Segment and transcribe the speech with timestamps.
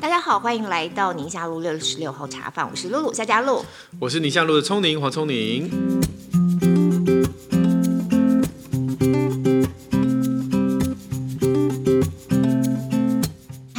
[0.00, 3.64] 大家好，欢迎来到宁夏路六十六号茶坊，我是露露夏佳露，
[4.00, 5.70] 我是宁夏路的聪宁黄聪宁。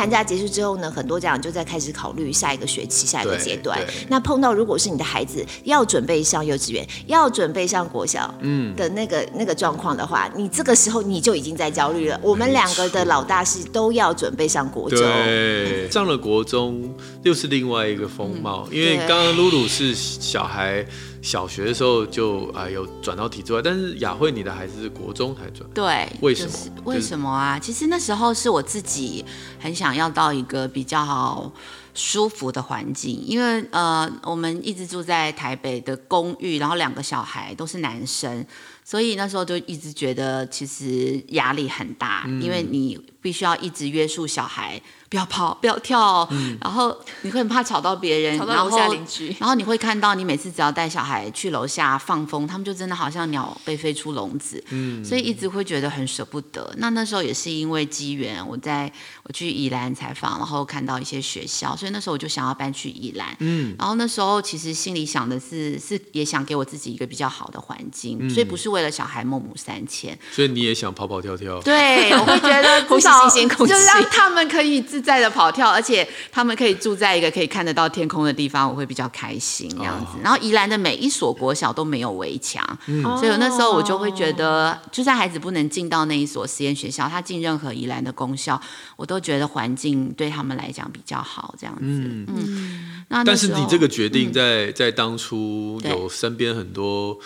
[0.08, 3.78] 寒假结束之后呢，很多家长就在开始考虑下一个学期、下一个阶段。
[4.08, 12.18] 那碰到如果是你的孩子要准备上幼稚园、要准备上国小，嗯的那个、嗯、那个状况的话，你这个时候你就已经在焦虑了。
[12.24, 16.90] 我们两个的老大是都要准备上国中，对，上了国中
[17.24, 18.66] 又是另外一个风貌。
[18.72, 20.86] 嗯、因为刚刚露露是小孩。
[21.22, 26.52] 小学的时候就啊、呃、有转到体制外，但是雅慧你的孩子是国中才转，对，为什么？
[26.52, 27.60] 就是、为什么啊？
[27.60, 29.26] 其实那时候是我自己
[29.60, 31.52] 很想要到一个比较好
[31.94, 38.46] 舒服的环境，因为呃我们一直住在台北的公寓，然后两个小孩都是男生，
[38.88, 44.82] 所以那时候就一直觉得其实压力很大，嗯、因为你必须要一直约束小孩。
[45.10, 49.34] 不要跑，不要跳，嗯、然后你会很怕吵到别人，吵到楼下邻居。
[49.40, 56.74] 然后你会看到，你每次只要带小孩去楼下放风，他们就真的好像鸟被飞出笼子，嗯，所以一直会觉得很舍不得。
[56.80, 58.92] 那那时候也是因为机缘，我在
[59.24, 74.78] 我去宜兰采访，然后看到一些学校，所以那时候我就想要搬去宜兰，嗯，然后那时候其实心里想的是，是也想给我自己一个比较好的环境，嗯、所以不是为了小孩孟母三迁，所以你也想跑跑跳跳，对，我会觉得 呼吸新鲜空气，就让他们可以。
[74.88, 80.14] 自在的跑跳，而且他们可以住在一个可以看得到天空的地方，我会比较开心这样子。
[80.14, 80.26] Oh.
[80.26, 88.58] 然后宜兰的每一所国小都没有围墙，嗯、所以那时候我就会觉得，就算孩子不能进到那一所实验学校，他进任何宜兰的公校，
[88.96, 91.82] 我都觉得环境对他们来讲比较好这样子。
[91.82, 97.20] 嗯，嗯那，那但是你这个决定在在当初有身边很多。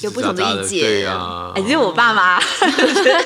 [0.00, 2.40] 有不同的意见，对啊，只有我爸妈，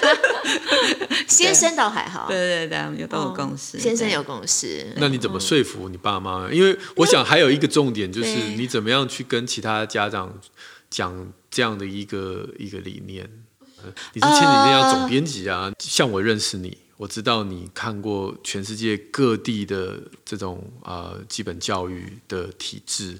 [1.27, 4.93] 先生倒还好，对对对，有都有共识，先生有共识。
[4.97, 6.51] 那你怎么说服你爸妈？
[6.51, 10.39] 因为我想还有一个重点就是你怎么样去跟其他家长
[10.91, 13.29] 讲这样的一个一个理念。
[14.13, 23.17] 你是前几天要总编辑啊，像我认识你，我知道你看过全世界各地的这种啊基本教育的体制，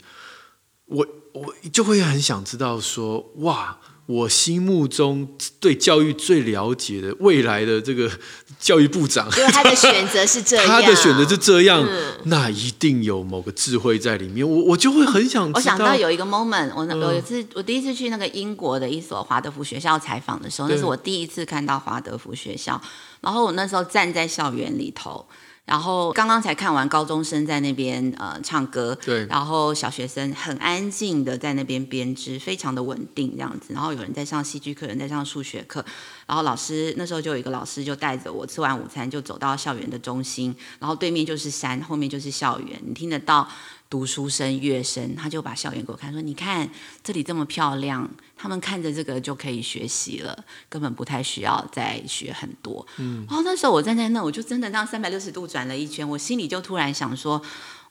[0.89, 1.07] 我。
[1.35, 8.11] 我就会很想知道说，哇，我心目中对教育最了解的未来的这个
[8.59, 14.49] 教育部长，因为他的选择是这样， 他的选择是这样，嗯、那一定有某个智慧在里面。
[14.49, 22.81] 我我就会很想知道，我想到有一个 moment，我有一次，我第一次去那个英国的一所华德福学校采访的时候，那是我第一次看到华德福学校，
[23.21, 25.25] 然后我那时候站在校园里头。
[25.69, 33.75] 然后刚刚才看完高中生在那边呃唱歌，对，然后小学生很安静的在那边编织，非常的稳定这样子。
[33.75, 35.85] 然后有人在上戏剧课，有人在上数学课。
[36.27, 43.47] 然后老师那时候就有一个老师就带着我吃完午餐就走到校园的中心，然后对面就是山，后面就是校园，你听得到。
[43.91, 46.69] 读书声、乐声，他就把校园给我看，说：“你看
[47.03, 57.41] 这里这么漂亮，他们看着这个就可以学习了，根本不太需要再学很多。”嗯，然后那时候我站在那，我就真的这样三百六十度转了一圈，我心里就突然想说：“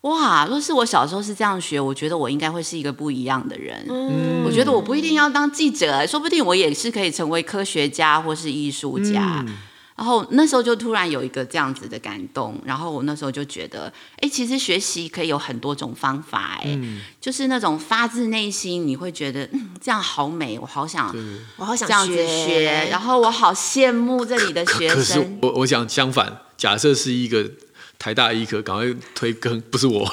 [0.01, 3.83] 哇，若是我小时候是这样学，我觉得我应该会是一个不一样的人。
[3.89, 9.43] 嗯，我觉得我不一定要当记者，说不定我也是可以成为科学家或是艺术家。
[9.47, 9.57] 嗯”
[9.97, 21.11] 然后那时候就突然有一个这样子的感动，然后我那时候就觉得，哎，其实学习可以有很多种方法，哎，嗯、就是那种发自内心，你会觉得，嗯，这样好美，我好想，
[21.55, 24.95] 我好想这样子学，然后我好羡慕这里的学生。
[24.95, 27.49] 可是我我想相反，假设是一个
[27.97, 30.07] 台大医科，赶快推更，不是我，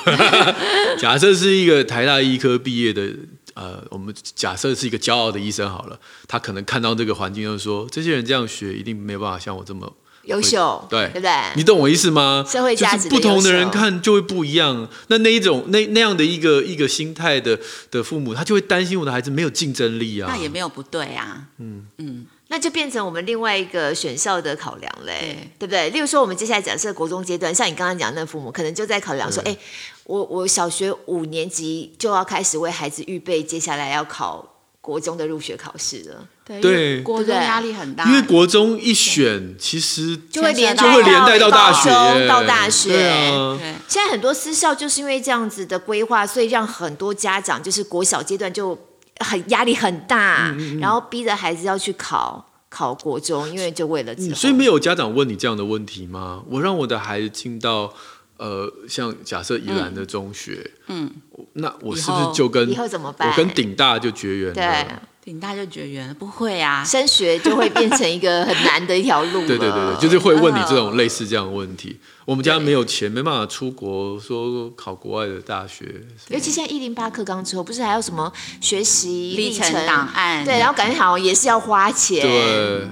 [0.98, 3.12] 假设是一个台大医科毕业的。
[3.54, 5.98] 呃，我们假设是一个骄傲的医生好了，
[6.28, 9.92] 他可能看到这个环境，就是说这些人这样学，一定没有办法像我这么
[10.24, 11.30] 优秀，对，对不对？
[11.56, 12.44] 你懂我意思吗？
[12.48, 14.88] 社会价值不同的人看就会不一样。
[15.08, 17.58] 那那一种那那样的一个一个心态的
[17.90, 20.28] 的父母，他就会担心我的孩子没有竞争力啊。
[20.30, 22.06] 那也没有不对啊，嗯嗯。
[22.06, 25.88] 嗯那就变成我们另外一个选校的考量嘞，对，不对？
[25.90, 29.58] 例如说，我们接下来假设国中阶段，像你刚刚讲的那父母，可能就在考量说，哎对，
[30.06, 34.46] 我我小学五年级就要开始为孩子预备接下来要考
[34.80, 36.28] 国中的入学考试了。
[36.60, 42.90] 对，国中压力很大，因为国中一选，其实就会连就会连带到大学，到大学。
[42.90, 43.58] 对啊，
[43.88, 48.78] 现在很多私校就是因为这样子的规划，所以让很多家长就是国小阶段就。
[49.20, 56.42] 很压力很大，嗯嗯、然后逼着孩子要去考考国中，因为就为了、嗯、所以没有家长问你这样的问题吗？
[56.50, 57.94] 我让我的孩子进到
[58.36, 61.10] 呃，像假设宜兰的中学，嗯，
[61.54, 63.30] 那我是不是就跟以后怎么办？
[63.30, 64.54] 我跟顶大就绝缘了？
[64.54, 64.86] 对，
[65.22, 66.14] 顶大就绝缘了？
[66.14, 69.46] 不会啊，升学就会变成一个很难的一条路。
[69.48, 71.98] 对对对，就是会问你这种类似这样的问题。
[72.24, 75.84] 我们家没有钱，没办法出国，说考国外的大学。
[76.28, 80.44] 尤其现在一零八课纲之后，不是还有什么学习历程档案？
[80.44, 82.20] 对，然后感觉好像也是要花钱。
[82.20, 82.88] 对。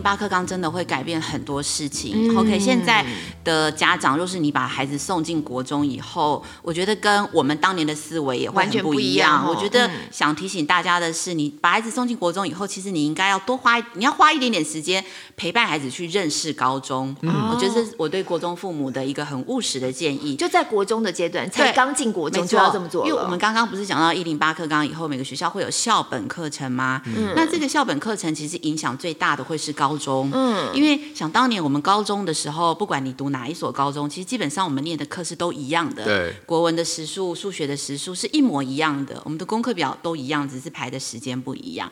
[0.00, 2.36] 八课纲真的会改变很多事情。
[2.36, 3.04] OK，现在
[3.44, 9.46] 的家长，若是你把孩子送进国中以后，我觉得跟我们当年的思维也完全不一样。
[9.46, 15.04] 我觉得想提醒大家的是，你把孩子送进国中以后，其实你应该要多花，你要花一点点时间
[15.36, 17.14] 陪伴孩子去认识高中。
[17.22, 20.36] 嗯我觉得这是我对国中父母的一个很务实的建议。
[20.36, 23.06] 就在国中的阶段，才刚进国中就要这么做。
[23.06, 27.02] 因为我们刚刚不是讲到一零八课纲以后，每个学校会有校本课程吗？
[27.06, 30.30] 嗯那这个校本课程其实影响最大的会是高中。
[30.32, 36.04] 嗯，因为想当年我们高中的时候，不管你读哪一所高中，其实基本上我们念的课是都一样的。
[36.04, 41.90] 对，国文的时数、数学的时数是一模一样的，我们的功课表都一样，只是排的时间不一样。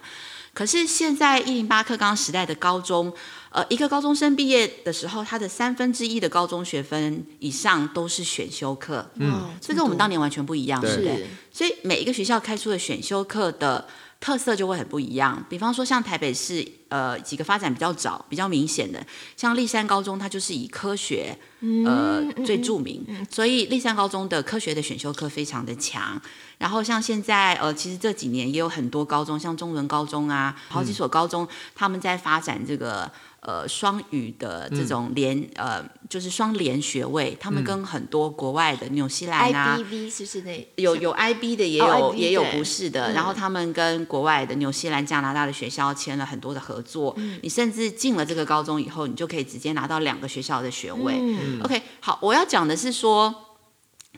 [0.55, 3.13] 可是现在一零八课纲时代的高中，
[3.51, 9.09] 呃，一个高中生毕业的时候，他的三分之一的高中学分以上都是选修课。
[9.17, 11.27] 嗯，这跟我们当年完全不一样，是。
[11.53, 13.87] 所以每一个学校开出的选修课的。
[14.21, 19.05] 特色就会很不一样，比方说像台北市，呃，几个发展比较早、比较明显的，
[19.37, 21.37] 像立山高中，它就是以科学，
[21.85, 26.21] 呃，最著名，所以立山高中的科学的选修课非常的强。
[26.59, 33.11] 然后像现在，呃，其实这几年也有很多高中，像中仑高中啊，好几所高中，他们在发展这个。
[33.41, 43.13] 呃，双语的这种联、嗯、呃，就是双联学位，他们跟很多国外的纽西兰啊，IBV 是不是那有有 IB 的，也有、哦、也有不是的。
[43.13, 47.15] 然后他们跟国外的纽西兰、加拿大的学校签了很多的合作。
[47.19, 51.15] 嗯、你甚至进了这个高中以后，你就可以直接拿到两个学校的学位。
[51.19, 53.35] 嗯、OK，好，我要讲的是说，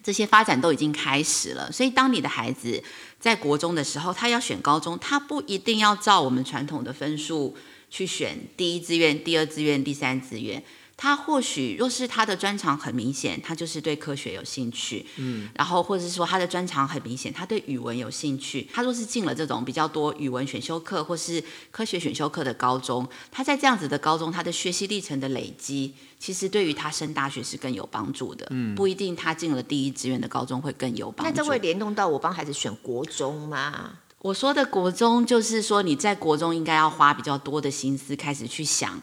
[0.02, 1.70] 这些发展都已经开始了。
[1.72, 2.82] 所以当你的孩子
[3.18, 7.56] 在国中的时候，他要选高中，他不一定要照我们传统的分数。
[7.92, 10.62] 去选第一志愿、第二志愿、第三志愿，
[11.02, 31.30] 他或许若是他的专长很明显，他就是对科学有兴趣，嗯，然后或者是说他的专长很明显，他对语文有兴趣，他若是进了这种比较多语文选修课或是科学选修课的高中，他在这样子的高中，他的学习历程的累积，其实对于他升大学是更有帮助的，嗯，不一定他进了第一志愿的高中会更有帮助。
[31.30, 33.92] 那这会联动到我帮孩子选国中吗？
[34.18, 39.00] 我说的国中，就是说你在国中应该要花比较多的心思，开始去想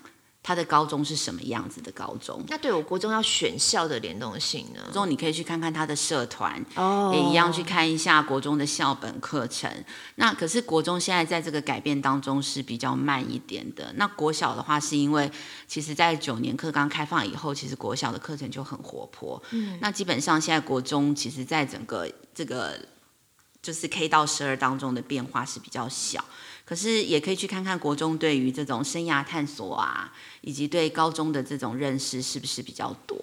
[0.48, 2.42] 他的高中是什么样子的高中。
[2.48, 4.80] 那对我国中要选校的联动性呢？
[4.86, 9.70] 国中你可以去看看他的社团，哦，也一样去看一下国中的校本课程。
[10.16, 13.92] 那可是国中现在在这个改变当中是比较慢一点的。
[13.98, 15.30] 那国小的话，是因为
[15.68, 19.44] 其实在九年课刚开放以后，其实国小的课程就很活泼。
[19.52, 22.80] 嗯，那基本上现在国中其实在整个这个。
[23.68, 26.24] 就是 K 到十二当中的变化是比较小，
[26.64, 30.10] 可是也可以去看看国中对于这种生涯探索啊，
[30.40, 33.20] 以及对高中的这种认识是不是比较多。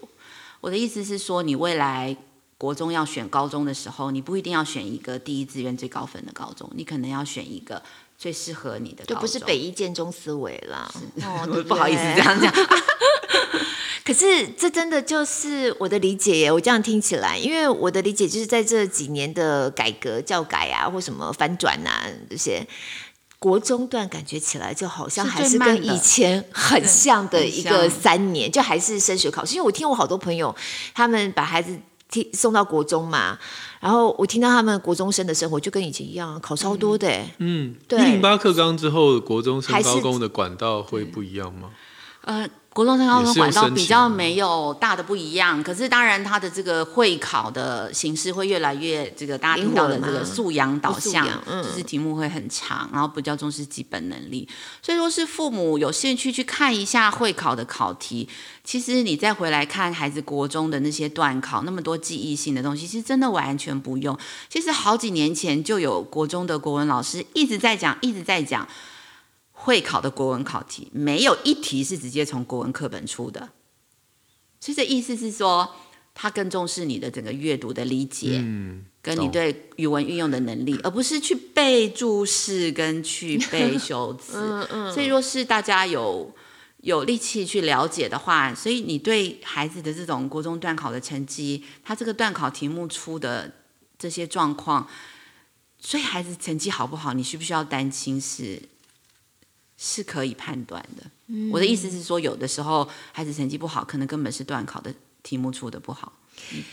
[0.60, 2.14] 我的意思是说，你未来
[2.58, 7.82] 国中要选高中的时候，你不一定要选一个第一志愿最高分的高中，你可能要选一个
[8.18, 10.94] 最适合你的高中，就不是北一建中思维了。
[11.22, 12.52] 哦， 不好意思这样讲。
[14.04, 22.66] 可是这真的就是我的理解耶，我这样听起来，因为我的理解就是在这几年的改革、教改啊，或什么翻转啊这些，
[23.38, 29.54] 国中段感觉起来就好像还是跟以前很像的一个三年，就还是升学考试。
[29.54, 30.54] 因为我听我好多朋友，
[30.94, 31.74] 他们把孩子
[32.10, 33.38] 听送到国中嘛，
[33.80, 37.10] 然后我听到他们国中生的生活就跟以前一样，考超多的。
[37.38, 37.98] 嗯，对。
[38.00, 41.70] 一零八课纲之后，国中升高中的管道会不一样吗？
[42.20, 42.46] 呃。
[42.74, 54.48] 国中升高中管道比较没有大的不一样，可是当然它的这个会考的形式会越来越这个大家听到的这个素养导向，就是题目会很长，然后比较重视基本能力。
[54.82, 58.28] 所以说是父母有兴趣去看一下会考的考题，
[58.64, 64.18] 其实你再回来看孩子国中的那些段考，那么多记忆性的东西，其实真的完全不用。
[64.48, 68.66] 其实好几年前就有国中的国文老师一直在讲，一直在讲。
[69.64, 73.48] 会考的国文考题没有一题是直接从国文课本出的，
[74.60, 75.74] 所以这意思是说，
[76.12, 84.36] 他更重视你的整个阅读的理解，嗯，跟你对语文运用的能力，而不是去背注释跟去背修辞。
[84.36, 84.92] 嗯嗯。
[84.92, 86.30] 所以，若是大家有
[86.82, 93.50] 有力气去了解的话，所以你对孩子的这种国中段考的成绩，他这个段考题目出的
[93.98, 94.86] 这些状况，
[95.78, 98.60] 所以孩子成绩好不好，你需不需要担心是？
[99.86, 101.02] 是可以判断的。
[101.26, 101.50] 嗯。
[101.52, 106.10] 我的意思是说，有的时候孩子成绩不好，可能根本是段考的题目出的不好。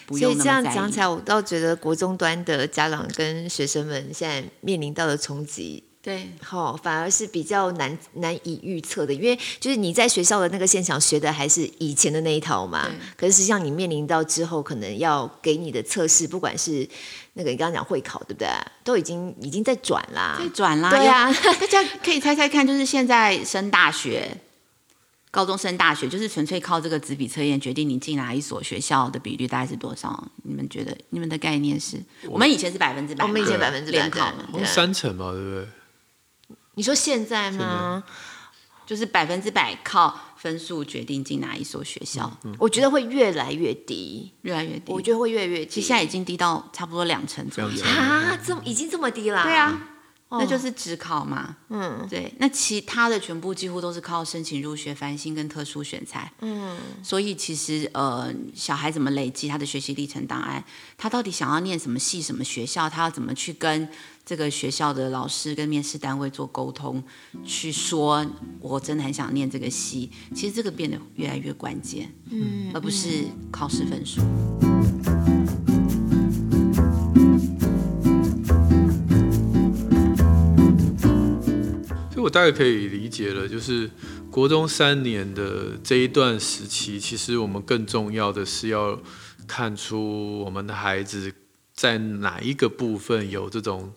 [0.08, 5.84] 所以这样讲起来，我倒觉得国中端的家长跟学生们现在面临到的冲击。
[6.04, 16.90] 对，好、哦，反而是比较难难以预测的，因为就是你在学校的那个现场学的还是以前的那一套嘛，可是实际上你面临到之后可能要给你的测试，不管是
[17.34, 18.48] 那个你刚刚讲会考，对不对？
[18.84, 24.38] 都已经已经在转啦，在转啦，对呀、啊，大家可以猜猜看，就是现在升大学，
[25.30, 30.28] 高中升大学，就是纯粹靠这个纸笔测验决定你进哪一所学校的比率大概是多少？
[30.42, 31.98] 你们觉得你们的概念是？
[32.24, 34.34] 我，我们以前是百分之百，我们以前百分之百考
[34.66, 35.68] 三成嘛，对不对？
[36.76, 38.04] 你说现在吗？
[38.86, 44.92] 就是百分之百靠分数决定进哪一所学校，嗯嗯，我觉得会越来越低，越来越低。
[44.92, 49.44] 我觉得会越来越低，其实现在已经低到差不多两成左右啊，这么已经这么低了？
[49.44, 49.88] 对啊。
[50.32, 60.64] 那就是只考嘛，嗯，对，那其他的全部几乎都是靠申请入学、繁星跟特殊选材，嗯，所以其实呃，小孩怎么累积他的学习历程档案，
[60.98, 63.90] 他到底想要念什么系、什么学校，他要怎么去跟
[64.26, 67.04] 这个学校的老师跟面试单位做沟通，
[67.46, 68.26] 去说
[68.62, 74.22] 我真的很想念这个系，其实这个变得越来越关键，嗯，而不是考试分数。
[82.22, 83.90] 我大概可以理解了，就是
[84.30, 89.02] 国中三年的这一段时期，其实我们更重要的是要
[89.48, 91.34] 看出我们的孩子
[91.74, 93.94] 在哪一个部分有这种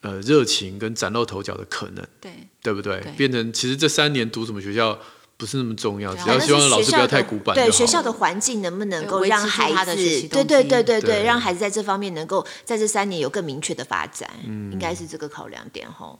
[0.00, 2.30] 呃热情跟崭露头角的可能，对，
[2.62, 3.00] 对不对？
[3.00, 4.98] 对，变成其实这三年读什么学校
[5.36, 7.54] 不是那么重要，只要希望老师不要太古板。
[7.54, 9.94] 对，学校的环境能不能够让孩子，
[10.28, 16.18] 对对对对对，让孩子在这方面能够在这三年有更明确的发展，嗯，应该是这个考量点吼。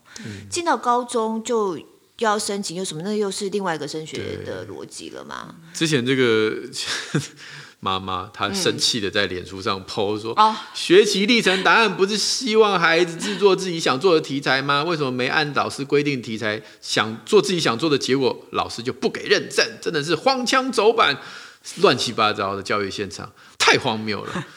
[0.49, 1.79] 进到高中就
[2.19, 3.01] 要申请，又什么？
[3.03, 5.55] 那又是另外一个升学的逻辑了吗？
[5.73, 6.61] 之前这个。
[7.79, 14.83] 妈妈她生气的在脸书上 po 说：“嗯、学习历程答案不是希望孩子制作自己想做的题材吗？
[14.83, 19.65] 为什么没按老师规定题材，想做自己想做的结果，老师就不给认证？
[19.81, 21.17] 真的是荒腔走板，
[21.77, 24.45] 乱七八糟的教育现场，太荒谬了。”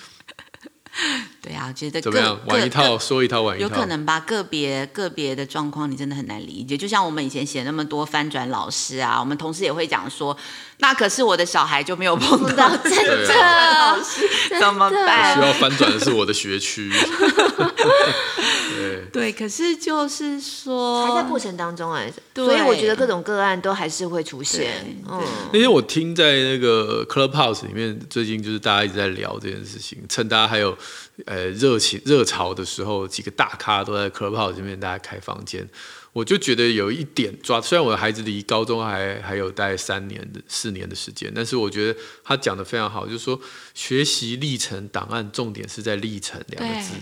[1.40, 2.38] 对啊，我觉得怎么样？
[2.46, 4.18] 玩一套说一套，玩一套，有可能吧？
[4.20, 6.76] 个别个别的状况，你真的很难理解。
[6.76, 10.36] 就像我们以前写那么多翻转老师啊，我们同事也会讲说，
[10.80, 15.34] 那可是我的小孩就没有碰到 真的老师， 怎么办？
[15.34, 16.90] 需要翻转的是我的学区。
[18.76, 24.72] 对对，可是就是说还在过程当中哎，所以我觉得各种个案都还是会出现。
[25.10, 25.20] 嗯，
[25.52, 30.76] 那天我听在那个 Clubhouse 里面，最近就是大家一直在聊这件事情，趁大家还有。
[31.26, 35.68] 呃，热情热潮的时候，几个大咖都在 Clubhouse 这边，大家开房间，
[36.12, 37.60] 我就觉得有一点抓。
[37.60, 43.40] 虽然我的孩子离高中还还有大概三年的四年的时间，但是我觉得他讲的非常好，就是说
[43.74, 46.92] 学习历程档案重点是在“历程”两个字，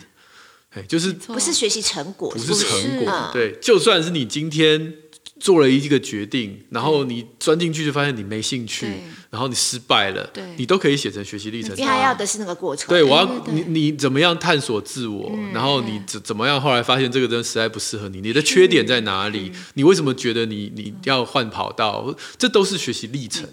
[0.71, 4.95] 哎，就是不是学习成果，不是成果，对，就算是你今天。
[5.39, 8.87] 做了一个决定，然后你钻进去就发现你没兴趣，
[9.31, 11.71] 然后你失败了，你都可以写成学习历程。
[11.77, 12.89] 因为他要的是那个过程。
[12.89, 19.53] 对，我要你你怎么样探索自我，然后你怎怎么样后来发现这个人实在不适合你，你的缺点在哪里？
[19.75, 22.15] 你为什么觉得你你要换跑道？
[22.37, 23.49] 这都是学习历程，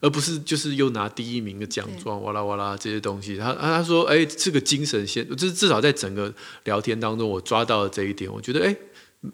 [0.00, 3.36] 而不是就是又拿第一名的奖状哇啦哇啦这些东西。
[3.36, 6.32] 他他说哎，这个精神先，就是至少在整个
[6.64, 8.76] 聊天当中我抓到了这一点，我觉得哎。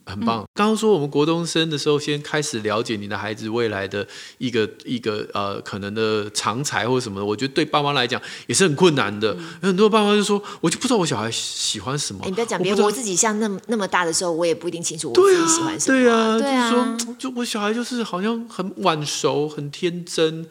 [0.07, 0.45] 很棒。
[0.55, 4.07] 刚刚说我们国中生的时候，先开始了解你的孩子未来的
[4.39, 9.35] 一个一个呃可能的长才或什么的，我觉得对爸妈来讲也是很困难的。
[9.35, 12.23] 嗯、很多爸妈就说，我就不知道我小孩喜欢什么。
[12.23, 15.99] 欸、你不要讲别人，我，自己像那么那么大的时候，我也不一定清楚我自己喜欢什么。
[15.99, 20.47] 对啊，对啊，就是说，就我小孩就是好像很晚熟、很天真，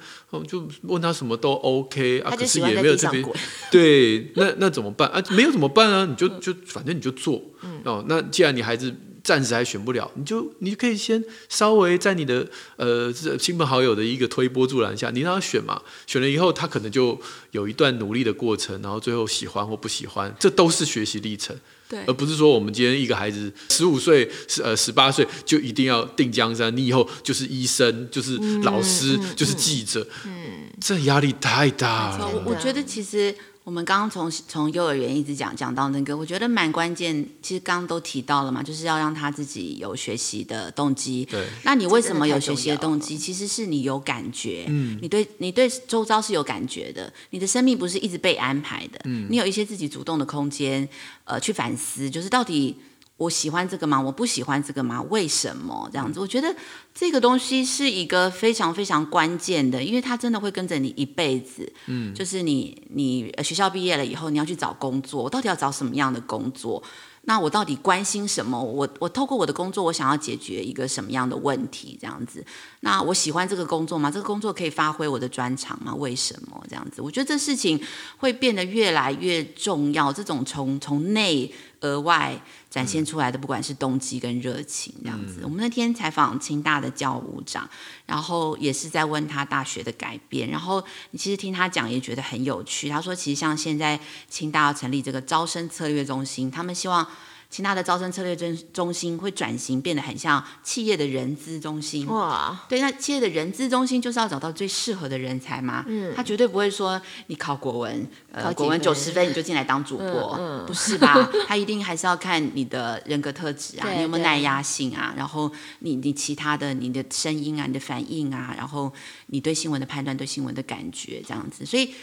[0.48, 3.25] 就问他什么都 OK 啊，可是也没有这边。
[3.72, 5.20] 对，那那怎么办啊？
[5.32, 6.06] 没有怎么办啊？
[6.06, 7.42] 你就就反正你就做。
[7.63, 8.94] 嗯、哦，那既然你孩子。
[9.24, 17.18] 暂时还选不了，你就你可以先稍微在你的呃亲朋好友的一个推波助澜下，你让他选嘛，选了以后他可能就
[17.51, 21.56] 有一段努力的过程，然后最后喜欢或不喜欢，这都是学习历程，
[21.88, 32.27] 对，而不是说我们今天一个孩子十五岁十呃十八岁就一定要定江山，你以后就是医生，就是老师，嗯、就是记者，嗯，这压力太大了。
[32.27, 33.34] 我我觉得其实。
[33.63, 37.25] 我们刚刚从从幼儿园一直讲讲到那个，我觉得蛮关键。
[37.41, 41.24] 其实刚刚都提到了嘛，就是要让他自己有学习的动机。
[41.32, 41.48] 对。
[41.63, 43.17] 那你为什么有学习的动机？
[43.17, 44.65] 其实是你有感觉。
[44.67, 45.00] 嗯。
[45.01, 47.12] 你对你对周遭是有感觉的。
[47.29, 49.00] 你的生命不是一直被安排的。
[49.05, 49.27] 嗯。
[49.29, 50.88] 你有一些自己主动的空间，
[51.24, 52.75] 呃，去反思，就是到底
[53.17, 54.01] 我喜欢这个吗？
[54.01, 55.01] 我不喜欢这个吗？
[55.03, 56.20] 为什么这样子？
[56.20, 56.53] 我觉得
[56.93, 61.72] 这个东西是一个非常非常关键的，因为它真的会跟着你一辈子。
[61.86, 66.82] 嗯，就是你你学校毕业了以后，你要去找工作，我到底要找什么样的工作？
[67.25, 68.62] 那我到底关心什么？
[68.62, 71.98] 我我透过我的工作，我想要解决一个什么样的问题？
[72.01, 72.46] 这样子，
[72.82, 74.12] 那我喜欢这个工作吗？
[74.12, 75.96] 这个工作可以发挥我的专长吗？
[75.96, 77.01] 为什么这样子？
[77.01, 77.82] 我觉得这事情
[78.17, 80.12] 会变得越来越重要。
[80.12, 81.50] 这种从从内
[81.84, 85.42] 而外展现出来的，不管是动机跟热情，这样子。
[85.42, 87.70] 嗯、我们那天采访清大的教务长，
[88.08, 90.50] 然后也是在问他大学的改变。
[90.50, 92.90] 然后你其实听他讲也觉得很有趣。
[92.90, 97.08] 他说，其实像现在清大要成立这个招生策略中心，他们希望。
[97.53, 102.07] 清大的招生策略中中心会转型，变得很像企业的人资中心。
[102.07, 105.86] 哇，对，那企业的人资中心就是要找到最适合的人才嘛。
[105.88, 111.13] 嗯，他绝对不会说你考国文，呃，国文九十分你就进来当主播，嗯，嗯，不是吧？
[111.48, 115.13] 他一定还是要看你的人格特质啊，你有没有耐压性啊？
[115.15, 118.91] 然后你你其他的你的声音啊，你的反应啊，然后
[119.27, 121.93] 你对新闻的判断，对新闻的感觉这样子，所以。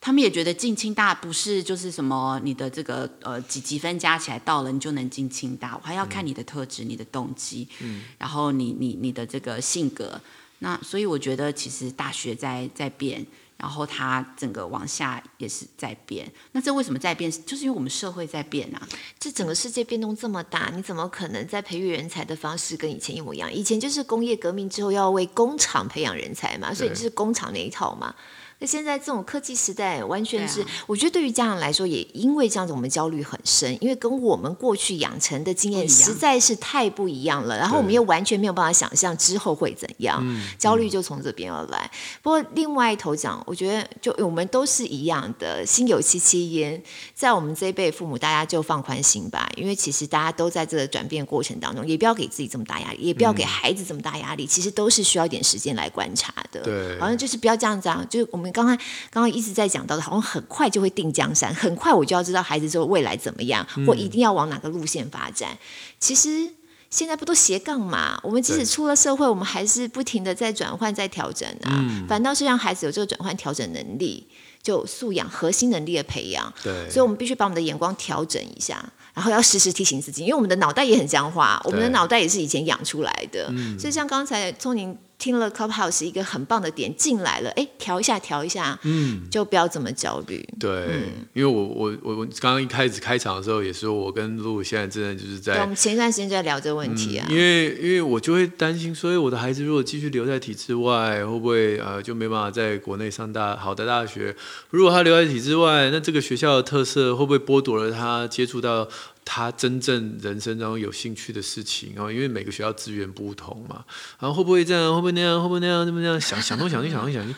[0.00, 10.20] 他们也觉得进清大不是就是什么你的这个呃几几分加起来到了你就能进清大，我还要看你的特质、嗯、你的动机，嗯，然后你你你的这个性格，
[10.60, 13.26] 那所以我觉得其实大学在在变，
[13.56, 16.30] 然后它整个往下也是在变。
[16.52, 17.28] 那这为什么在变？
[17.30, 18.88] 就是因为我们社会在变啊。
[19.18, 23.52] 这整个世界变动这么大，你怎么可能在培育人才的方式跟以前一模一样？
[23.52, 28.14] 以前就是工业革命之后要为工厂培养人才嘛，所以就是工厂那一套嘛。
[28.60, 37.56] 那现在这种科技时代，完全是、啊、我觉得对于家长来说，也因为这样子，我们焦虑很深，因为跟我们过去养成的经验实在是太不一样了。
[37.56, 40.24] 然后我们又完全没有办法想象之后会怎样，
[40.58, 41.88] 焦虑就从这边而来。
[42.20, 46.82] 不过另外一头讲，我觉得就我们都是一样的，心有戚戚焉。
[47.14, 54.44] 在我们这一辈父母，大家就放宽心吧，因为其实大家都在这个转变过程当中，也不要给自己这么大压力，也不要给孩子这么大压力。
[54.44, 56.60] 其实都是需要一点时间来观察的。
[56.62, 58.47] 对，好像就是不要这样子啊，就是我们。
[58.52, 58.76] 刚刚
[59.10, 65.56] 刚刚一直在讲到的，好像很快就会定江山，很快我就要知道孩子之后未来怎么样，嗯、或一定要往哪个路线发展。
[65.98, 66.50] 其实
[66.90, 68.18] 现在不都斜杠嘛？
[68.22, 71.68] 我们即使出了社会，我们还是不停的在转换、在调整啊。
[71.68, 74.26] 嗯、反倒是让孩子有这个转换、调整能力，
[74.62, 76.52] 就素养、核心能力的培养。
[76.62, 78.82] 对，所以我们必须把我们的眼光调整一下，
[79.12, 83.48] 然后要时时提醒自己，因为我们的脑袋也很僵化，我们的脑袋也是以前养出来的。
[83.52, 84.96] 嗯、所以像刚才聪宁。
[85.18, 90.48] 听了 Clubhouse 一个很棒的点进来了，哎，调一下，调一下，嗯，就不要这么焦虑。
[90.60, 91.02] 对，嗯、
[91.34, 97.26] 因为我我我我刚刚一开始开场的时候也说，我跟露露现在真的就是在，我们前一段时间就在聊这个问题啊。
[97.28, 104.34] 嗯、因为因为我就会担心，所以我的孩子如果继续留在体制外，会不会呃就没办法在国内上大好的大学？
[104.70, 108.88] 如果他留在体制外，那这个学校的特色会不会剥夺了他接触到？
[109.30, 113.84] 他真正人生当中有兴趣的事情然后，因为每个学校资源不同嘛，
[114.18, 117.34] 然后会不会这样，会不会那样，会不会那样，那么那样想想东想西想东想西。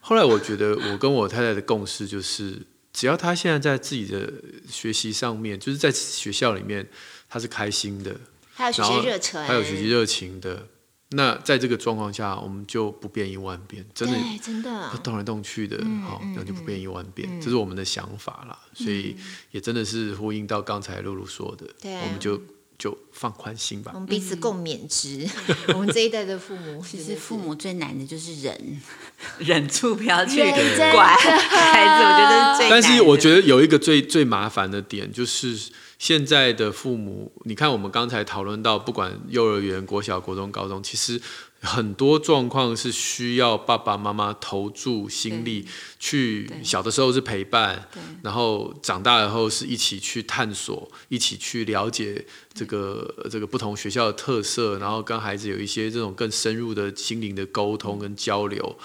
[0.00, 2.62] 后来我觉得，我跟我太太的共识就是，
[2.94, 4.32] 只要他现在在自己的
[4.70, 6.88] 学习上面，就是在学校里面，
[7.28, 8.16] 他是开心的，
[8.54, 10.66] 还有学习热情，还有学习热情的。
[11.12, 18.58] 那在这个状况下，我们就不变一万遍，真的，真的动来动去的，好、嗯，那、哦、就不变一万遍，嗯、这是我们的想法啦。
[18.78, 19.16] 嗯、所以
[19.50, 22.38] 也真的是呼应到刚才露露说的，对我们就
[22.76, 25.26] 就放宽心吧，我们彼此共勉之。
[25.46, 28.80] 嗯、 我们这一代的父母， 其实父母最难的就是忍，
[29.38, 32.70] 忍住不要去管孩子，我觉得最难。
[32.70, 35.70] 但是我觉得有一个最最麻烦的点就是。
[35.98, 41.20] 现在的父母，你看我们刚才讨论到，不管幼儿园、国小、国中、高中，其实
[41.60, 45.66] 很多状况是需要爸爸妈妈投注心力
[45.98, 46.48] 去。
[46.62, 47.88] 小的时候是陪伴，
[48.22, 58.78] 然后长大以后是一起去探索，一起去了解这个这个不同学校的特色，然后跟孩子有一些这种更深入的心灵的沟通跟交流。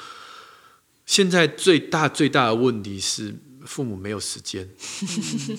[1.06, 3.36] 现在最大最大的问题是。
[3.66, 4.70] 父母没有时间，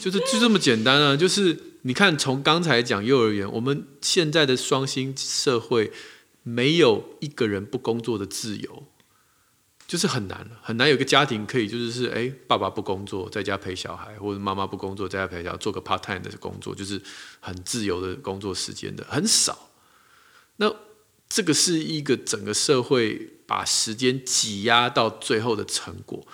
[0.00, 1.16] 就是就这么简单啊！
[1.16, 5.92] 就是你看，从刚才讲幼儿园，我们现在的双薪社会，
[6.42, 8.84] 没有一个人不工作的自由，
[9.86, 17.00] 就是很难很难有个家庭可以就是是哎，爸爸不工作在家陪小孩，或者妈妈不工作在家陪小孩，做个 part time 的工作，就是
[17.40, 19.70] 很自由的工作时间的很少。
[20.56, 20.74] 那
[21.28, 26.26] 这个是一个整个社会把时间挤压到最后的成果。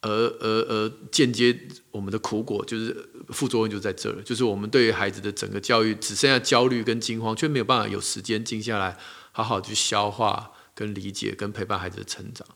[0.00, 1.58] 而而而间接
[1.90, 8.96] 我们的苦果就是副作用就在这儿，就是我们对于孩子的整个教育只剩下焦虑跟惊慌，却没有办法有时间静下来，
[9.32, 12.46] 好好去消化、跟理解、跟陪伴孩子的成长。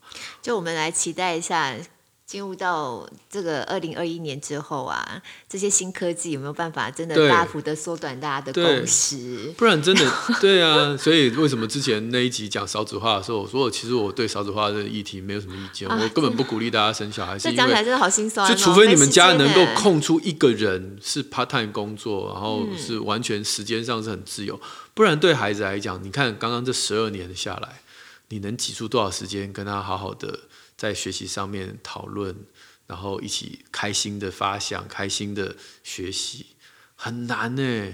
[0.40, 1.76] 就我们来期待一下。
[2.24, 9.52] 进入到这个二零二一年之后啊，这些新科技有没有办法真的大幅的缩短大家的工时？
[9.58, 17.36] 不然真的 对啊，所以为什么之前那一集讲少子化的时候，我说其实我对少子化这个议题没有什么意见，啊、我根本不鼓励大家生小孩。
[17.38, 18.54] 这讲起来真的好心酸、哦。
[18.54, 24.60] 就除非你们家能够空出一个人是 part time 工作，然后是完全时间上是很自由，嗯、
[24.94, 27.82] 不然对孩子来讲，你看刚刚这十二年下来，
[28.30, 30.40] 你能挤出多少时间跟他好好的？
[30.82, 32.34] 在学习上面讨论，
[32.88, 36.46] 然后一起开心的发想，开心的学习，
[36.96, 37.92] 很难呢。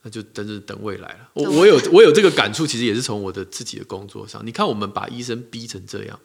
[0.00, 1.28] 那就等着等未来了。
[1.34, 4.40] 我我有我有这个感触，其实也是从我的自己的工作上。
[4.46, 6.18] 你看，我们把医生逼成这样。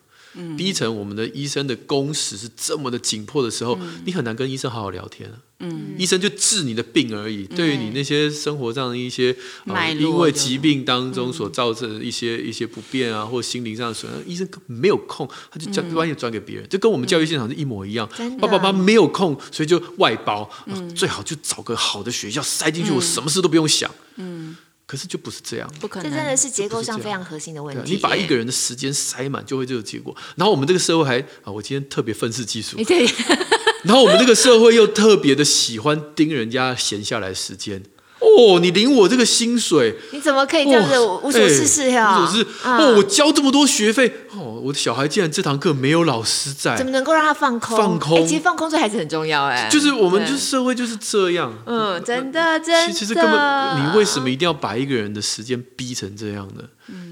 [0.57, 5.41] 逼成我们的医生的工时是这么的紧迫的时候，嗯、你很难跟医生好好聊天啊。
[5.63, 18.07] 嗯，医生就治你的病而已，嗯、对于你那些生活上的一些、呃、因为疾病当中所造成的一些、嗯、一些不便啊，或心灵上的损伤，医生没有空，他就将专业转给别人，就跟我们教育现场是一模一样。
[18.39, 23.89] 爸爸妈妈没有空，所以就外包，嗯、最好就找个好的学校塞进去，我什么事都不用想。
[24.17, 24.55] 嗯。
[24.85, 27.93] 可是就不是这样，不可能，这真的是结构上非常核心的问题。
[27.93, 30.15] 你把一个人的时间塞满，就会这个结果。
[30.35, 32.77] 然后我们这个社会还啊，我今天特别愤世嫉俗。
[33.83, 37.83] 对然后我们这个社会又特别的喜欢盯人家闲下来时间。
[38.19, 42.17] 哦，你领我这个薪水，你怎么可以这样子无所事事呀？
[42.17, 42.47] 无所事事。
[42.63, 47.77] 哦，我交这么多学费，哦，我的小孩竟然这堂课没有老师在，怎么能够让他放空？
[47.77, 48.17] 放空。
[48.17, 51.53] 哎，其实放空对孩子很重要，哎，就是我们就是社会就是这样。
[51.65, 52.93] 嗯，真的真的。
[52.93, 56.63] 其实根本，你为什么一定要把一个人的时间逼成这样呢？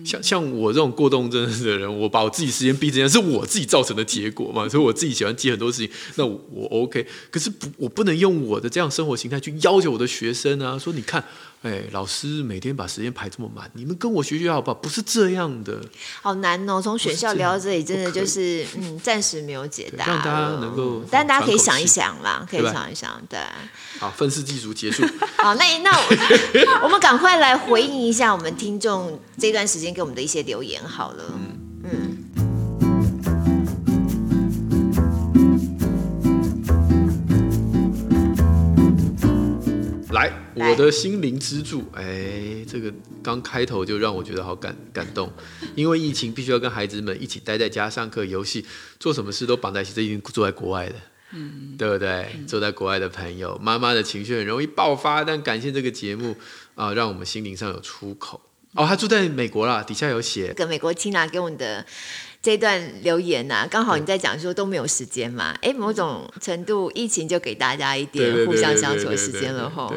[0.05, 4.67] 像像我这种过动症的人，我把我自己时间逼成这样，是我自己造成的结果嘛？
[4.67, 7.05] 所以我自己喜欢记很多事情，那我，我 OK。
[7.29, 11.23] 可是不，我不能用我的这样生活形态去要求我的学生啊，说你看。
[11.61, 14.73] 哎，老师每天把时间排这么满，你们跟我学学好不好？
[14.73, 15.79] 不是这样的，
[16.21, 16.81] 好难哦。
[16.81, 23.39] 从选校聊到这里，真的就是嗯，暂时没有解答，让大家能够，但大家可以想一想啦，可以想一想，对。
[23.99, 25.05] 好，愤世嫉俗结束。
[25.37, 31.23] 好，那那我， 我们赶快来回应一下我们听众这段时间给我们的一些留言好了。
[40.11, 42.93] 来，我的心灵支柱，哎，这个
[43.23, 45.31] 刚开头就让我觉得好感感动，
[45.73, 48.65] 因为疫情必须要跟孩子们一起待在家上课、游戏，
[48.99, 49.93] 做什么事都绑在一起。
[49.93, 50.95] 这已经住在国外的，
[51.31, 52.27] 嗯，对不对？
[52.45, 56.35] 住在国外的朋友，妈妈的情绪很容易爆发，但感谢这个节目
[56.75, 58.41] 啊，让我们心灵上有出口。
[58.73, 61.85] 哦，他住在美国啦，底下有写，跟美国 Tina 给我们的。
[62.41, 69.93] 这段留言呐、啊，刚好你在讲说都没有时间嘛，哎，某种程度疫情就给大家一点互相相处的时间了吼。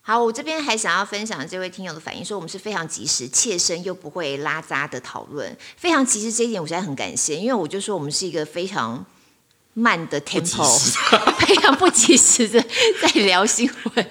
[0.00, 9.04] 好，我这边还想要分享这位听友的反应，说我们是非常及时、切身又不会拉杂的讨论，非常及时这一点，我实在很感谢，因为我就说我们是一个非常
[9.74, 10.66] 慢的 tempo，
[11.46, 12.60] 非常不及时的
[13.00, 14.06] 在聊新闻。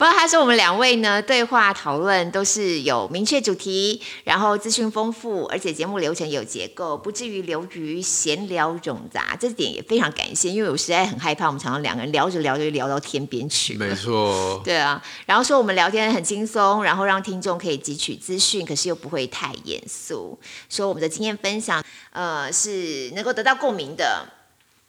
[0.00, 9.36] 不过他说我们两位呢，对话讨论都是有明确主题，然后资讯丰富，而且节目流程有结构，不至于流于闲聊冗杂。
[9.38, 13.74] 这点也非常感谢，因为我实在很害怕我们常常两个人聊着聊着就聊到天边去。
[13.74, 14.58] 没错。
[14.64, 20.38] 对啊，然后说我们聊天很轻松，然后让听众可以汲取资讯，可是又不会太严肃。
[20.70, 24.26] 说我们的经验分享，呃，是能够得到共鸣的。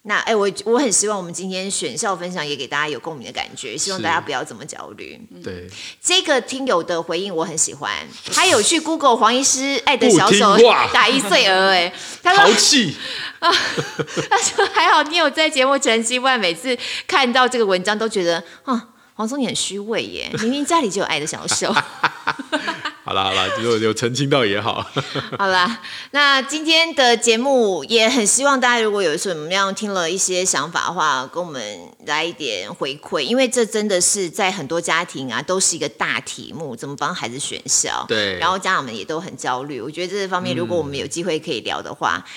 [0.03, 5.19] 那哎，我我很希望我们今天选校分享也给大家有共鸣的感觉，希望大家不要这么焦虑。
[5.43, 5.69] 对，
[6.01, 7.91] 这个听友的回应我很喜欢，
[8.33, 10.57] 他有去 Google 黄医师爱的小手
[10.91, 12.95] 打一岁儿，哎， 他说，淘气
[13.37, 13.51] 啊，
[14.27, 21.71] 他说还好你有在节目澄清，不然每次看到这个文章都觉得啊，黄松你很虚伪耶，明明家里就有爱的小手。
[23.11, 24.89] 好啦好啦，有有澄清到也好。
[25.37, 31.61] 好啦，那今天的节目也很希望大家，如果有什么样听了一些想法的话，跟我们
[32.05, 38.05] 来一点回馈，因为这真的是在很多家庭啊，都是一个大题目，怎么帮孩子选校？
[38.07, 39.81] 对，然后家长们也都很焦虑。
[39.81, 42.23] 我觉得这方面，如果我们有机会可以聊的话。
[42.25, 42.31] 嗯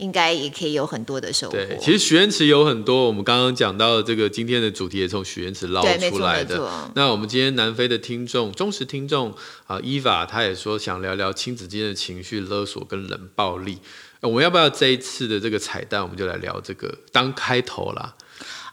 [0.00, 1.52] 应该也可以有很多的收获。
[1.52, 6.90] 对，其实许愿池有很多，我们刚刚讲到的这个今天的主题也从许愿池捞出来的。
[6.94, 9.32] 那我们今天南非的听众、忠实听众
[9.66, 13.78] 啊，伊娃他也说想聊聊亲子间的情绪勒索跟冷暴力。
[14.22, 18.14] 我们要不要这一次的这个彩蛋，我们就来聊这个当开头啦。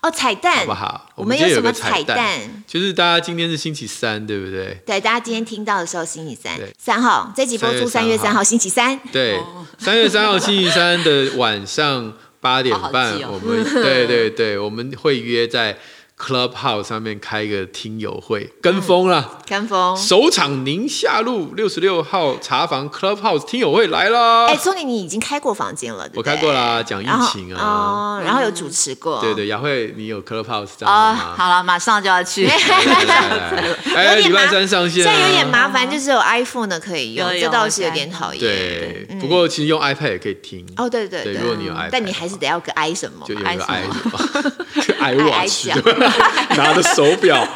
[0.08, 1.10] 哦，彩蛋好不好？
[1.15, 2.39] 我们有什么彩蛋？
[2.65, 4.82] 就是大家今天是星期三，对不对？
[4.86, 8.98] 对，大家今天听到的时候，星期三，三号，这集播出三月三号星期三。
[9.12, 9.39] 对，
[9.78, 15.78] 三月三号星期三的晚上八点半，我们对对对，我们会约在
[16.19, 19.95] Clubhouse 上面开一个听友会，跟风了，跟风。
[19.95, 24.47] 首场宁夏路六十六号茶房 Clubhouse 听友会来了。
[24.47, 26.17] 哎，聪玲，你已经开过房间了，对对？
[26.17, 29.21] 我开过啦，讲疫情啊，哦，然后有主持过。
[29.21, 31.36] 对对，雅慧，你有 Clubhouse 账号吗？
[31.38, 32.47] 好了，马上就要去。
[33.95, 35.03] 哎，礼拜三上线。
[35.03, 38.39] 现在有点麻烦，就是有 iPhone 的可以用，这倒是有点讨厌。
[38.39, 40.65] 对，不过其实用 iPad 也可以听。
[40.77, 43.23] 哦，对对对，如果你有 iPad，但你还是得要个 i 什么？
[43.27, 43.63] 就有个 i 什
[44.10, 44.51] 么
[45.00, 45.72] ？iWatch。
[46.58, 47.48] 拿着手表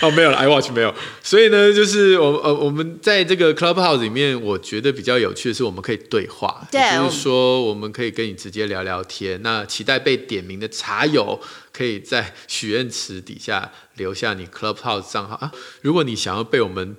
[0.00, 9.42] 哦，没有了，iWatch 没有，所以呢，就是我呃，我们在这个 Clubhouse 里面，我觉得比较有趣的是，我们可以对话，对，就是说我们可以跟你直接聊聊天。
[9.42, 11.40] 那期待被点名的茶友，
[11.72, 15.50] 可以在许愿池底下留下你 Clubhouse 账号啊。
[15.80, 16.96] 如果你想要被我们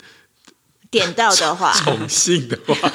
[0.91, 2.75] 点到的话， 宠幸的话，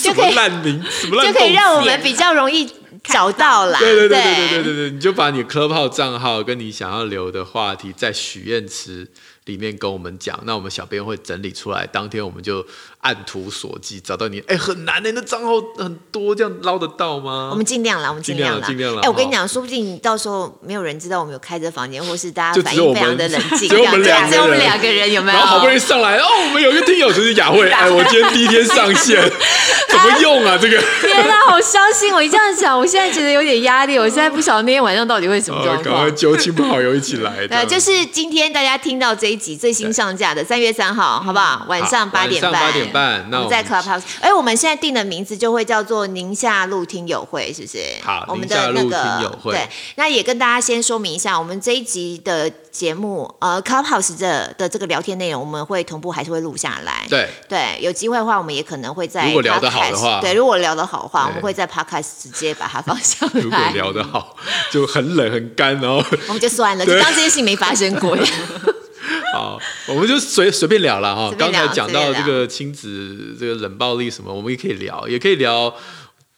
[0.00, 0.80] 就可以烂名，
[1.24, 2.72] 就可以让我们比较容易。
[3.04, 9.08] 找到了，对对对对对对对，你就把你科号账号跟你想要留的话题在许愿池
[9.46, 10.38] 里面跟我们讲。
[10.44, 12.66] 那我们小编会整理出来，当天我们就。
[13.02, 17.48] 按图索骥找到你，哎，很难的，那账号很多，这样捞得到吗？
[17.50, 19.00] 我们尽量了，我们尽量了，尽量了。
[19.00, 25.38] 哎，我跟你讲，说不定到时候没有人知道我们有开这房间，或是大家反应非常的冷静， 只有我们两个人，只有我们两个人有没有？
[25.38, 29.18] 然后好不容易上来，哦，我们有一个听友就是雅慧，哎，我今天第一天上线，
[29.88, 30.58] 怎么用啊？
[30.60, 32.12] 这个天哪，好伤心！
[32.12, 35.84] 我一这样想，我现在觉得有点压力，我现在不晓得那天晚上到底会什么状况。
[35.90, 37.44] 赶快揪亲朋好友一起来。
[37.48, 41.64] 对，就是今天大家听到这一集最新上架的三月三号，好不好？
[41.66, 42.52] 晚上八点半，
[42.92, 44.02] 那我们。
[44.20, 47.78] 哎，我们现在定的名字就会叫做宁夏路听友会，是不是？
[48.02, 57.06] 好，我们的那个对，那也跟大家先说明一下，我们这一集的节目，呃，Clubhouse 的的这个聊天内容，我们会同步还是会录下来。
[57.08, 63.40] 对对，有机会的话，我们也可能会在如果聊得好的话，对，如果聊得好的话，我们会在 Podcast 直接把它放上来。
[63.40, 64.36] 如果聊得好，
[64.70, 68.16] 就很冷很干，然后我们就算了，就当这件事情没发生过。
[69.34, 71.34] 好，我们就随随便聊了哈。
[71.38, 75.74] 刚才讲到这个亲子这个冷暴力什么，我们也可以聊，也可以聊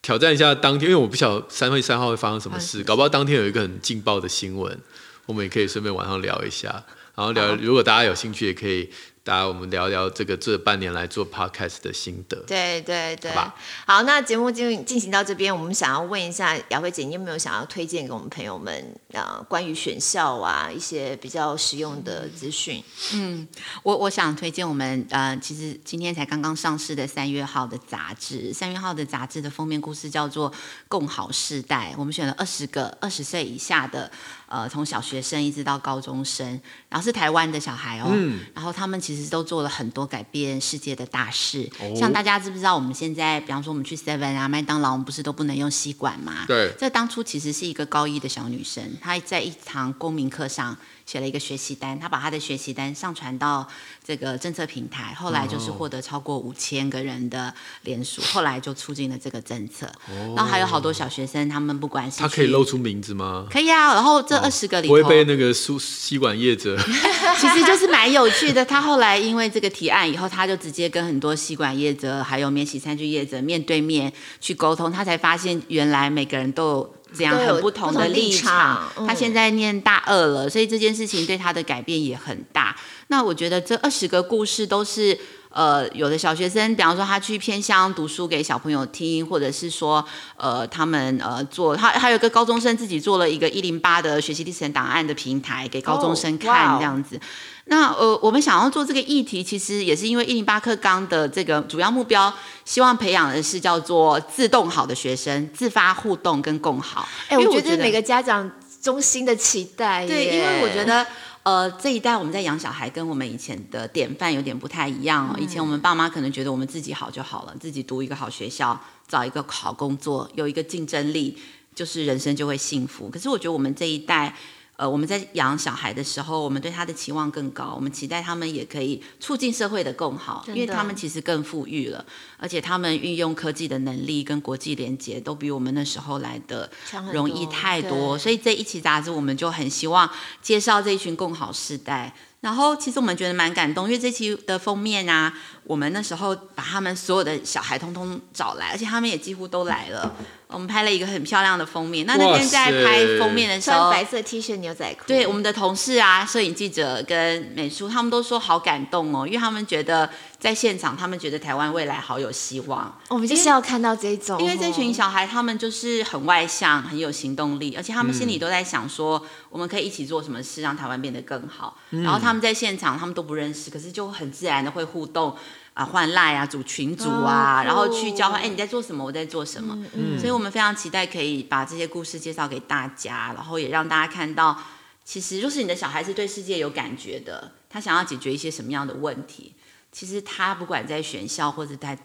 [0.02, 4.78] 挑战一下当天，因为我不晓得三月三号会发生什么事，搞不好当天有一个很劲爆的新闻，
[5.26, 6.84] 我们也可以顺便晚上聊一下。
[7.14, 8.90] 然后聊，如果大家有兴趣，也可以。
[9.24, 12.36] 大家，我们聊聊这个这半年来做 podcast 的心得。
[12.44, 13.54] 对对对，好，
[13.86, 22.82] 好，那节目进进行到这边，我们想要问一下雅慧姐，你有没有想要推荐给我们朋友们呃，关于选校啊一些比较实用的资讯？
[23.14, 23.46] 嗯，
[23.84, 30.50] 我我想推荐我们呃，其实今天才刚刚上市的三月号的杂志，三月号的杂志的封面故事叫做
[30.88, 34.10] 《共好世代》，我们选了二十个二十岁以下的。
[34.48, 36.46] 呃，从小学生一直到高中生，
[36.90, 41.68] 然后是台湾的小孩哦，嗯、然后他们其实都做了很多改变世界的大事。
[41.80, 46.44] 哦、像大家知不知道，我们现在，比方说我们去 Seven 啊、麦当劳，我们不是都不能用吸管吗？
[46.46, 46.72] 对。
[46.78, 50.76] 这当初其实是一个高一的小女生，她在一堂公民课上。
[51.12, 53.68] 写了一个学习单，他把他的学习单上传到
[54.02, 59.86] 这个政策平台，后来就是获得超过五千个人的联署，后来就促进了这个政策。
[60.34, 63.46] 然后还有好多小学生，他们不管是他可以露出名字吗？
[63.50, 63.92] 可以啊。
[63.92, 66.78] 然后这二十个里头，不会被那个吸吸管业者
[67.38, 68.64] 其实就是蛮有趣的。
[68.64, 76.94] 他后来因为这个提案以后，他就直接跟很多吸管业者还有免洗餐具业者面对面去沟通，他才发现原来每个人都有。
[77.14, 82.76] 这样很不同的立场，他现在念大二了，所以这件事情对他的改变也很大。
[83.08, 85.18] 那我觉得这二十个故事都是，
[85.50, 90.04] 呃，有的小学生，比方说他去偏乡读书给小朋友听，或者是说，
[90.36, 97.16] 呃，他们呃做，他还有一个高中生自己做了一个一零八的学习历程档案的平台给高中生看，这样子。
[97.16, 97.28] Oh, wow.
[97.66, 102.32] 那呃，我们想要做这个议题，其实也是因为一零八课纲的这个主要目标，
[102.64, 107.08] 希望培养的是叫做自动好的学生，自发互动跟共好。
[107.28, 108.50] 哎，我觉得每个家长
[108.82, 110.04] 衷心的期待。
[110.04, 111.06] 对，因为我觉得
[111.44, 115.36] 呃，这一代我们在养小孩，跟我们以前的典范有点不太一样哦。
[115.38, 121.38] 以前我们爸妈可能觉得我们自己好就好了，自己读一个好学校，找一个好工作，有一个竞争力，
[121.76, 123.08] 就是人生就会幸福。
[123.08, 124.34] 可是我觉得我们这一代。
[124.76, 132.04] 呃，我们在养小孩的时候，我们对他的期望更高，我们期待他们也可以促进社会的更好，因为他们其实更富裕了，
[132.38, 136.68] 而且他们运用科技的能力跟国际连接都比我们那时候来的
[137.12, 138.18] 容易太多。
[138.18, 142.12] 所以这一期杂志，我们就很希望介绍这一群共好世代。
[142.42, 150.12] 然后其实我们觉得蛮感动，因为这期的封面啊，我们那时候把他们所有的小孩通通找来，而且他们也几乎都来了。
[150.48, 152.04] 我们拍了一个很漂亮的封面。
[152.04, 155.04] 那那天在拍封面的时候，穿白色 T 恤牛仔裤。
[155.06, 160.10] 对，我们的同事啊，摄影记者跟美术，他们都说好感动哦，因为他们觉得
[160.42, 162.92] 在现场，他们觉得台湾未来好有希望。
[163.06, 171.78] 我们就是要看到这种，因为这群小孩他们就是很外向，很有行动力，而且他们心里都在想说，嗯、我们可以一起做什么事，让台湾变得更好。
[171.90, 175.36] 嗯、然后他们在现场，他们都不认识，可是就很自然的会互动。
[175.74, 178.42] 啊，换赖啊，组群组啊，哦、然后去交换。
[178.42, 179.02] 哎，你在做什么？
[179.02, 179.74] 我在做什么？
[179.94, 184.54] 嗯嗯、所以，我们非常期待可以把这些故事介绍给大家，然后也让大家看到，
[185.02, 189.54] 其实就是你的小孩是对世界有感觉的，他想要解决一些什么样的问题，
[189.92, 191.96] 其实他不管在选校或者在。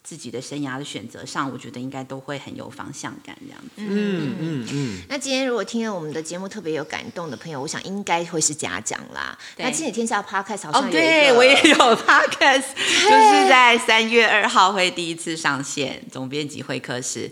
[0.00, 3.72] 自己的生涯的选择上，我觉得应该都会很有方向感这样子。
[3.76, 5.02] 嗯嗯嗯。
[5.06, 9.36] 那今天如果听了我们的节目特别有感动的朋友，我想应该会是家长啦。
[9.58, 17.30] 那亲子天下 Podcast 好像有，哦、对我也有 Podcast， 就是在三月二号会第一次上线，总编辑会客室。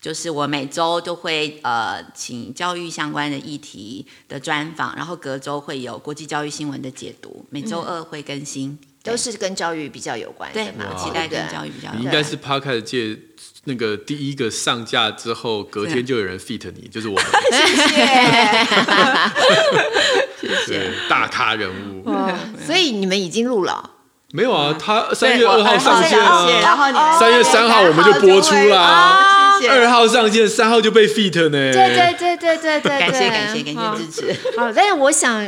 [0.00, 8.70] 就是我每周都会呃请教育相关的议题的专访，然后隔周会有国际教育新闻的解读，每周二会更新。
[8.70, 12.00] 嗯都是跟教育比较有关的嘛，期待跟教育比较有关。
[12.00, 13.14] 你应该是 Podcast 界
[13.64, 17.24] 那个第一个上架之后，隔天就有人 fit 你，就是我们。
[17.52, 17.86] 谢谢，
[20.40, 22.02] 谢谢大咖人物。
[22.66, 23.90] 所以你们已经录了？
[24.32, 26.90] 没有啊，他三月二号上线啊，然后
[27.20, 29.60] 三月三号我们就播出啦。
[29.70, 31.50] 二号上线，三号就被 fit 呢。
[31.50, 34.34] 对对对对对对，感谢感谢感谢支持。
[34.56, 35.46] 好，但是我想。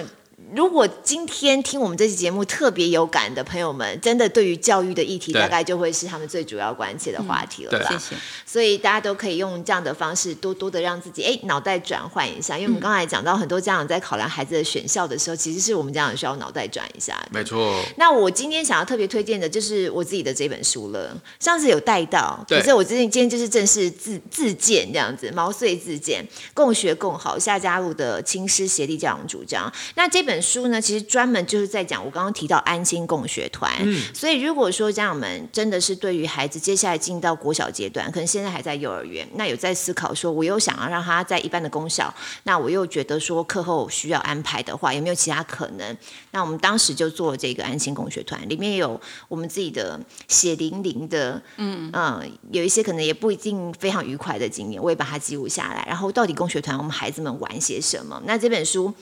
[0.55, 7.89] 如果今天听我们这期节目特别有感的朋友们，真的对于教育的议题，大概就会是他们最主要关切的话题了吧？
[7.91, 8.17] 谢谢。
[8.45, 12.57] 所以大家都可以用这样的方式，多多的让自己哎脑袋转换一下。
[12.57, 17.21] 因为我们刚才讲到，很多家长在考量孩子的选校的时候，其实是我们家长需要脑袋转一下。
[17.33, 17.83] 没错。
[17.97, 21.21] 那我今天想要特别推荐的就是我自己的这本书了。
[21.41, 29.73] 上次有带到，可是我最近今天就是正式自自荐这样子，毛遂自荐，共学共好，夏加路的亲师协力教养主张。
[29.97, 33.73] 那这本书呢，其实专门就是在讲我刚刚提到安心共学团。
[33.81, 42.13] 嗯，所以如果说家长们真的是对于孩子接下来进到国小阶段，可能现在还在幼儿园，那有在思考说，我又想要让他在一般的公校，
[42.45, 45.97] 那我又觉得说课后需要安排的话，有没有其他可能？
[46.31, 55.85] 那我们当时就做了这个安心共学团，里面有我们自己的血淋淋的，嗯嗯，有一些可能也不一定非常愉快的经验，我也把它记录下来。
[55.87, 58.23] 然后到底共学团我们孩子们玩些什么？
[58.25, 58.93] 那这本书。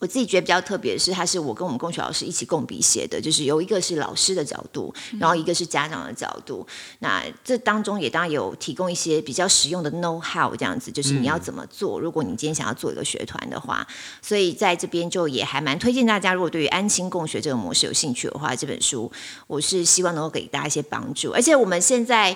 [0.00, 6.66] 我自己觉得比较特别的是，它是我跟我们共学老师一起共笔写的，就是有一个是老师的角度，然后一个是家长的角度。
[7.00, 12.00] 那这当中也当然有提供一些比较实用的 know how，这样子就是你要怎么做。
[12.00, 13.86] 如果你今天想要做一个学团的话，
[14.22, 19.12] 所以在这边就也还蛮推荐大家，如果对于安心共学这个模式有兴趣的话，这本书
[19.46, 21.30] 我是希望能够给大家一些帮助。
[21.32, 22.34] 而且我们现在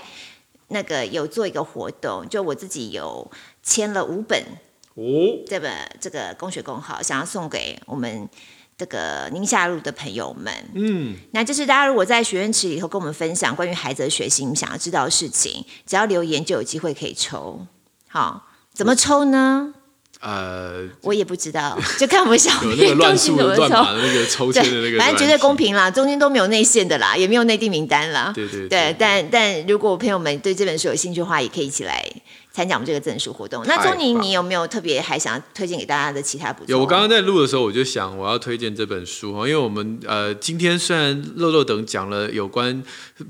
[0.68, 3.30] 那个有做一个活动，就我自己有
[3.62, 4.44] 签了五本。
[4.94, 5.02] 哦，
[5.46, 8.28] 这本这个公学公好，想要送给我们
[8.78, 10.52] 这个宁夏路的朋友们。
[10.74, 17.66] 嗯，那就是大家如果在学院池里头跟我们分享关于孩子的学习，你们想要知道的事情，只要留言就有机会可以抽。
[18.08, 19.74] 好，怎么抽呢？
[20.20, 23.68] 呃，我也不知道，就看我们小编东西怎么抽。
[23.68, 28.32] 那个抽签的那个，反正绝对公平啦，中间都没有内线的啦，也没有内地名单啦。
[28.34, 32.02] 对对对，对，但但如果朋友们对这本书有兴趣的话，也可以一起来。
[32.54, 36.68] 参加我们这个赠书活动，那钟宁，你有没有特别还想要推荐给大家的其他补充？
[36.68, 42.80] 有，我刚刚在录的时候，我就想我要推荐这本书哈，因为我们呃今天虽然乐乐等讲了有关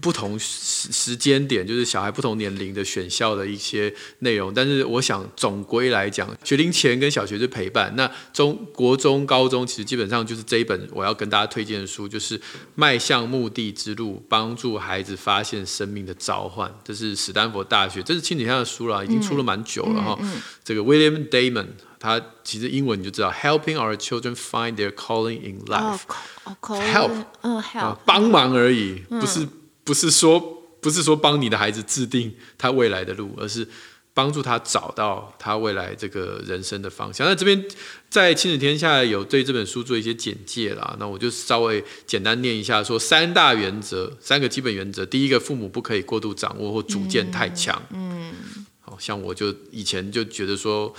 [0.03, 12.39] 不同时时间点，就是小孩不同年龄的选校的一些内容，但是我想总归来讲，学龄前跟小学是陪伴，那中国中高中其实基本上就是这一本我要跟大家推荐的书，就是
[12.75, 19.03] 迈向目的之路，帮助孩子发现生命的召唤，这是史丹佛大学，这是亲子天下的书了。
[19.14, 20.19] 已经出了蛮久了哈，
[20.63, 21.67] 这个 William Damon
[21.99, 29.49] 他其实英文你就知道，Helping our children find their calling in life，help，嗯，help，帮忙而已，不是
[29.85, 30.39] 不是说
[30.81, 33.67] 不是说帮你的孩子制定他未来的路，而是
[34.13, 37.27] 帮助他找到他未来这个人生的方向。
[37.27, 37.65] 那这边
[38.11, 48.35] 在亲子天下有对这本书做一些简介啦，那我就稍微简单念一下，说三大原则，三个基本原则，第一个，父母不可以过度掌握或主见太强，嗯。
[48.57, 48.67] 嗯
[48.99, 50.93] 像我就以前就觉得说，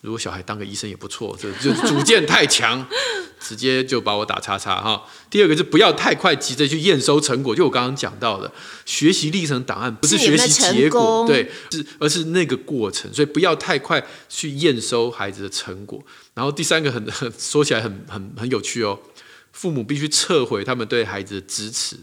[0.00, 2.86] 如果小孩当个医生也不错，这就主见太强，
[3.40, 5.04] 直接就把我打叉叉哈。
[5.28, 8.50] 第二个是不要太快急着去验收成果，就我刚刚讲到的，
[8.86, 16.02] 学习历程档案不是学习结果，对，是而是那个过程，所以不要太快去验收孩子的成果。
[16.34, 18.98] 然后第三个很很说起来很很很有趣哦，
[19.52, 21.96] 父母必须撤回他们对孩子的支持。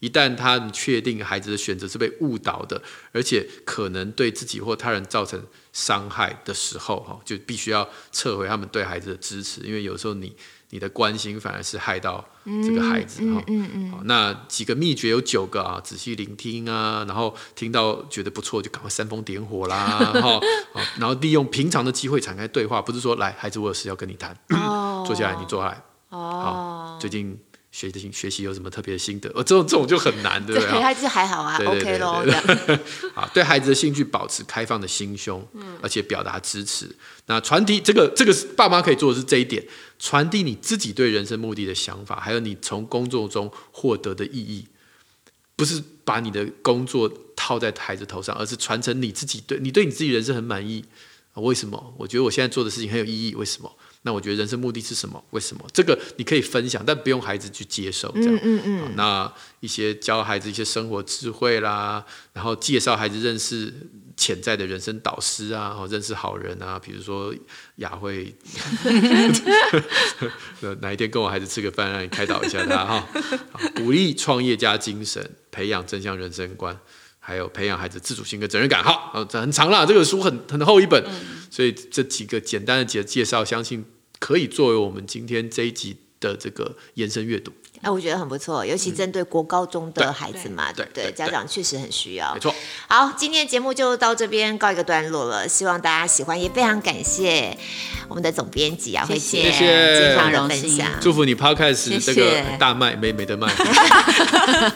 [0.00, 2.80] 一旦他们确定孩子的选择是被误导的，
[3.12, 5.42] 而且可能对自己或他人造成
[5.72, 10.36] 伤害的时候，哈，就必须要撤回他们对孩子的支持，因为有时候你
[10.70, 19.76] 你的关心反而是害到这个孩子，哈、嗯，嗯嗯，好，那几个秘诀有九个啊，仔细聆听啊，然后听到觉得不错就赶快煽风点火啦，
[20.20, 20.40] 哈，好，
[20.98, 27.38] 然后利用平常的机会展开对话，不是说来孩子我有事要跟你谈，哦，坐下来你坐下来，哦，好，最近。
[27.76, 29.28] 学习学习有什么特别的心得？
[29.34, 30.70] 哦，这种这种就很难，对不对？
[30.70, 32.24] 对，孩子还好啊，OK 咯。
[33.12, 36.88] 好，对孩子的兴趣保持开放的心胸，嗯，而且表达支持。
[37.26, 39.62] 那传递这个这个爸妈可以做的是这一点，
[39.98, 44.66] 传递你自己对人生目的的想法，还有你从工作中获得的意义，
[45.54, 50.82] 不是把你的工作套在孩子头上，而是传承你自己对你对你自己人生很满意。
[51.34, 51.94] 为什么？
[51.98, 53.34] 我觉得我现在做的事情很有意义。
[53.34, 53.70] 为什么？
[54.06, 55.22] 那我觉得人生目的是什么？
[55.30, 55.66] 为什么？
[55.72, 58.08] 这个你可以分享，但不用孩子去接受。
[58.14, 58.92] 这样，嗯嗯嗯。
[58.94, 63.74] 那一些教孩子一些生活智慧啦，然后介绍孩子认识
[64.16, 67.34] 潜在的人生导师啊，认识好人啊，比如说
[67.76, 68.32] 雅慧，
[70.80, 73.08] 哪一天跟我孩子吃个饭，让你开导一下他哈。
[73.74, 76.78] 鼓励创业家精神，培养正向人生观。
[77.18, 81.12] 还有培养孩子自主性跟责任感，好，这很长了，这个书很很厚一本，嗯、
[81.50, 83.84] 所以这几个简单的介介绍，相信
[84.18, 87.52] 可以作为我们今天这一集的这个延伸阅读。
[87.82, 92.32] 哎，我觉得很不错，尤其针对国高中的孩子嘛，对对，家长确实很需要。
[92.34, 92.54] 没错。
[92.88, 97.56] 好，今天的节目就到这边告一个段落了，希望大家喜欢，也非常感谢
[98.08, 103.52] 我们的总编辑啊，慧姐，谢谢，经常的分享，祝福你 Podcast 这个大卖，没没得卖，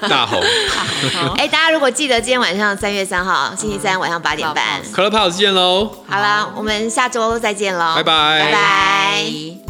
[0.09, 0.40] 大红。
[1.38, 5.90] 哎，大家如果记得今天晚上三月三号星期三晚上八点半，Clubhouse 见喽。
[6.07, 9.69] 好了，我们下周再见喽，拜拜，拜拜。